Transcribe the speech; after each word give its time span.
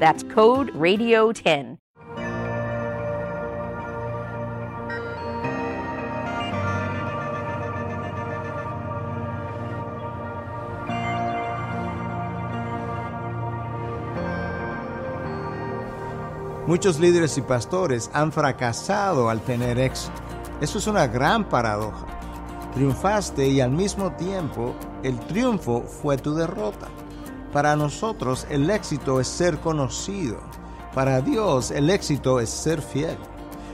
That's 0.00 0.24
code 0.24 0.72
RADIO10. 0.72 1.78
Muchos 16.66 17.00
líderes 17.00 17.36
y 17.36 17.42
pastores 17.42 18.10
han 18.14 18.32
fracasado 18.32 19.28
al 19.28 19.40
tener 19.42 19.78
éxito. 19.78 20.14
Eso 20.60 20.78
es 20.78 20.86
una 20.86 21.08
gran 21.08 21.48
paradoja. 21.48 22.06
Triunfaste 22.72 23.48
y 23.48 23.60
al 23.60 23.72
mismo 23.72 24.12
tiempo 24.12 24.74
el 25.02 25.18
triunfo 25.18 25.82
fue 25.82 26.16
tu 26.16 26.34
derrota. 26.34 26.88
Para 27.52 27.76
nosotros 27.76 28.46
el 28.50 28.70
éxito 28.70 29.20
es 29.20 29.28
ser 29.28 29.58
conocido. 29.58 30.38
Para 30.94 31.20
Dios 31.20 31.70
el 31.70 31.90
éxito 31.90 32.40
es 32.40 32.50
ser 32.50 32.80
fiel. 32.82 33.16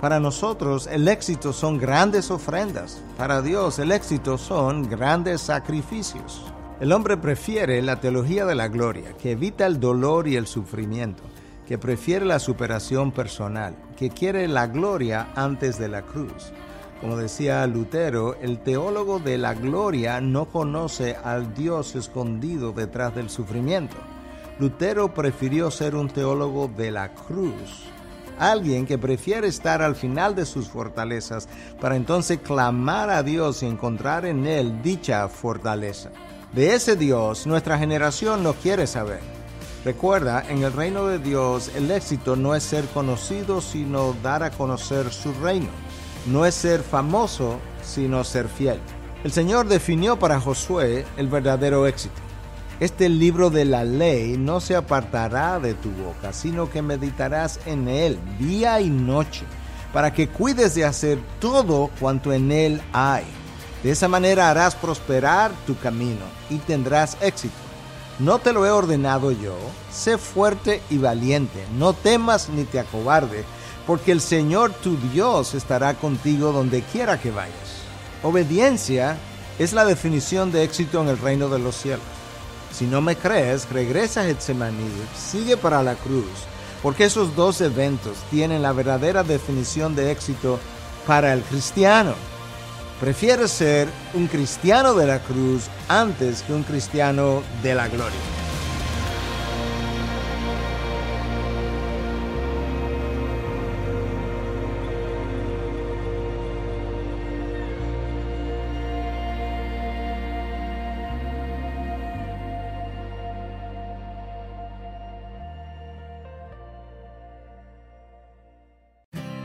Para 0.00 0.20
nosotros 0.20 0.86
el 0.86 1.08
éxito 1.08 1.52
son 1.52 1.78
grandes 1.78 2.30
ofrendas. 2.30 3.02
Para 3.16 3.42
Dios 3.42 3.78
el 3.78 3.92
éxito 3.92 4.38
son 4.38 4.88
grandes 4.88 5.40
sacrificios. 5.40 6.44
El 6.80 6.92
hombre 6.92 7.16
prefiere 7.16 7.82
la 7.82 8.00
teología 8.00 8.44
de 8.44 8.54
la 8.54 8.68
gloria, 8.68 9.12
que 9.14 9.32
evita 9.32 9.66
el 9.66 9.80
dolor 9.80 10.28
y 10.28 10.36
el 10.36 10.46
sufrimiento 10.46 11.24
que 11.68 11.76
prefiere 11.76 12.24
la 12.24 12.38
superación 12.38 13.12
personal, 13.12 13.76
que 13.94 14.08
quiere 14.08 14.48
la 14.48 14.66
gloria 14.68 15.28
antes 15.34 15.78
de 15.78 15.88
la 15.88 16.00
cruz. 16.00 16.50
Como 17.00 17.16
decía 17.16 17.64
Lutero, 17.66 18.34
el 18.40 18.58
teólogo 18.58 19.20
de 19.20 19.38
la 19.38 19.54
gloria 19.54 20.20
no 20.20 20.46
conoce 20.46 21.14
al 21.14 21.54
Dios 21.54 21.94
escondido 21.94 22.72
detrás 22.72 23.14
del 23.14 23.30
sufrimiento. 23.30 23.96
Lutero 24.58 25.14
prefirió 25.14 25.70
ser 25.70 25.94
un 25.94 26.08
teólogo 26.08 26.68
de 26.76 26.90
la 26.90 27.14
cruz, 27.14 27.84
alguien 28.40 28.84
que 28.84 28.98
prefiere 28.98 29.46
estar 29.46 29.80
al 29.80 29.94
final 29.94 30.34
de 30.34 30.44
sus 30.44 30.68
fortalezas 30.68 31.48
para 31.80 31.94
entonces 31.94 32.40
clamar 32.40 33.10
a 33.10 33.22
Dios 33.22 33.62
y 33.62 33.66
encontrar 33.66 34.26
en 34.26 34.46
él 34.46 34.82
dicha 34.82 35.28
fortaleza. 35.28 36.10
De 36.52 36.74
ese 36.74 36.96
Dios 36.96 37.46
nuestra 37.46 37.78
generación 37.78 38.42
no 38.42 38.54
quiere 38.54 38.88
saber. 38.88 39.20
Recuerda, 39.84 40.44
en 40.48 40.64
el 40.64 40.72
reino 40.72 41.06
de 41.06 41.20
Dios 41.20 41.70
el 41.76 41.88
éxito 41.92 42.34
no 42.34 42.56
es 42.56 42.64
ser 42.64 42.84
conocido, 42.86 43.60
sino 43.60 44.14
dar 44.20 44.42
a 44.42 44.50
conocer 44.50 45.12
su 45.12 45.32
reino. 45.34 45.68
No 46.26 46.44
es 46.44 46.54
ser 46.54 46.82
famoso, 46.82 47.58
sino 47.82 48.24
ser 48.24 48.48
fiel. 48.48 48.80
El 49.24 49.32
Señor 49.32 49.66
definió 49.66 50.18
para 50.18 50.40
Josué 50.40 51.04
el 51.16 51.28
verdadero 51.28 51.86
éxito. 51.86 52.20
Este 52.80 53.08
libro 53.08 53.50
de 53.50 53.64
la 53.64 53.82
ley 53.82 54.36
no 54.38 54.60
se 54.60 54.76
apartará 54.76 55.58
de 55.58 55.74
tu 55.74 55.90
boca, 55.90 56.32
sino 56.32 56.70
que 56.70 56.80
meditarás 56.80 57.58
en 57.66 57.88
él 57.88 58.18
día 58.38 58.80
y 58.80 58.88
noche, 58.88 59.42
para 59.92 60.12
que 60.12 60.28
cuides 60.28 60.76
de 60.76 60.84
hacer 60.84 61.18
todo 61.40 61.90
cuanto 61.98 62.32
en 62.32 62.52
él 62.52 62.80
hay. 62.92 63.24
De 63.82 63.90
esa 63.90 64.06
manera 64.06 64.50
harás 64.50 64.76
prosperar 64.76 65.50
tu 65.66 65.76
camino 65.76 66.24
y 66.50 66.58
tendrás 66.58 67.16
éxito. 67.20 67.56
¿No 68.20 68.38
te 68.38 68.52
lo 68.52 68.66
he 68.66 68.70
ordenado 68.70 69.32
yo? 69.32 69.56
Sé 69.92 70.18
fuerte 70.18 70.80
y 70.90 70.98
valiente, 70.98 71.64
no 71.78 71.92
temas 71.92 72.48
ni 72.48 72.64
te 72.64 72.80
acobarde, 72.80 73.44
porque 73.88 74.12
el 74.12 74.20
Señor 74.20 74.70
tu 74.74 74.98
Dios 74.98 75.54
estará 75.54 75.94
contigo 75.94 76.52
donde 76.52 76.82
quiera 76.82 77.18
que 77.18 77.30
vayas. 77.30 77.54
Obediencia 78.22 79.16
es 79.58 79.72
la 79.72 79.86
definición 79.86 80.52
de 80.52 80.62
éxito 80.62 81.00
en 81.00 81.08
el 81.08 81.16
reino 81.16 81.48
de 81.48 81.58
los 81.58 81.74
cielos. 81.74 82.04
Si 82.70 82.84
no 82.84 83.00
me 83.00 83.16
crees, 83.16 83.66
regresa 83.70 84.20
a 84.20 84.24
Getsemaní, 84.24 84.90
sigue 85.16 85.56
para 85.56 85.82
la 85.82 85.94
cruz, 85.94 86.26
porque 86.82 87.06
esos 87.06 87.34
dos 87.34 87.62
eventos 87.62 88.18
tienen 88.30 88.60
la 88.60 88.72
verdadera 88.72 89.22
definición 89.22 89.96
de 89.96 90.10
éxito 90.12 90.60
para 91.06 91.32
el 91.32 91.40
cristiano. 91.40 92.12
Prefiero 93.00 93.48
ser 93.48 93.88
un 94.12 94.26
cristiano 94.26 94.92
de 94.92 95.06
la 95.06 95.20
cruz 95.20 95.62
antes 95.88 96.42
que 96.42 96.52
un 96.52 96.62
cristiano 96.62 97.42
de 97.62 97.74
la 97.74 97.88
gloria. 97.88 98.37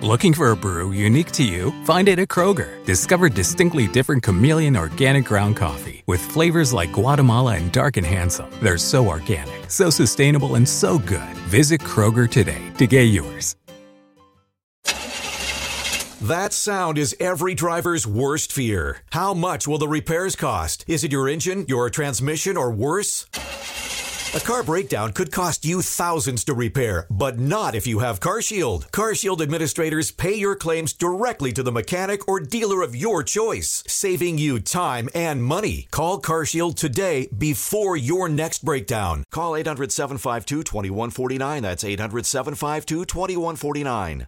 Looking 0.03 0.33
for 0.33 0.51
a 0.51 0.57
brew 0.57 0.91
unique 0.91 1.31
to 1.31 1.45
you? 1.45 1.71
Find 1.85 2.09
it 2.09 2.19
at 2.19 2.27
Kroger. 2.27 2.83
Discover 2.83 3.29
distinctly 3.29 3.87
different 3.87 4.21
chameleon 4.21 4.75
organic 4.75 5.23
ground 5.23 5.55
coffee 5.55 6.03
with 6.07 6.19
flavors 6.19 6.73
like 6.73 6.91
Guatemala 6.91 7.55
and 7.55 7.71
Dark 7.71 7.95
and 7.95 8.05
Handsome. 8.05 8.51
They're 8.61 8.77
so 8.77 9.07
organic, 9.07 9.71
so 9.71 9.89
sustainable, 9.89 10.55
and 10.55 10.67
so 10.67 10.99
good. 10.99 11.37
Visit 11.47 11.79
Kroger 11.79 12.29
today 12.29 12.61
to 12.79 12.85
get 12.85 13.03
yours. 13.03 13.55
That 16.21 16.51
sound 16.51 16.97
is 16.97 17.15
every 17.17 17.55
driver's 17.55 18.05
worst 18.05 18.51
fear. 18.51 19.03
How 19.11 19.33
much 19.33 19.69
will 19.69 19.77
the 19.77 19.87
repairs 19.87 20.35
cost? 20.35 20.83
Is 20.85 21.05
it 21.05 21.13
your 21.13 21.29
engine, 21.29 21.63
your 21.69 21.89
transmission, 21.89 22.57
or 22.57 22.71
worse? 22.71 23.25
A 24.35 24.39
car 24.39 24.63
breakdown 24.63 25.13
could 25.13 25.31
cost 25.31 25.63
you 25.63 25.83
thousands 25.83 26.43
to 26.45 26.55
repair, 26.55 27.05
but 27.11 27.37
not 27.37 27.75
if 27.75 27.85
you 27.85 27.99
have 27.99 28.19
CarShield. 28.19 28.89
CarShield 28.89 29.41
administrators 29.41 30.09
pay 30.09 30.33
your 30.33 30.55
claims 30.55 30.91
directly 30.91 31.53
to 31.53 31.61
the 31.61 31.71
mechanic 31.71 32.27
or 32.27 32.39
dealer 32.39 32.81
of 32.81 32.95
your 32.95 33.21
choice, 33.21 33.83
saving 33.85 34.39
you 34.39 34.59
time 34.59 35.07
and 35.13 35.43
money. 35.43 35.87
Call 35.91 36.19
CarShield 36.19 36.75
today 36.75 37.29
before 37.37 37.95
your 37.95 38.27
next 38.27 38.65
breakdown. 38.65 39.23
Call 39.29 39.55
800 39.55 39.91
752 39.91 40.63
2149. 40.63 41.61
That's 41.61 41.83
800 41.83 42.25
752 42.25 43.05
2149. 43.05 44.27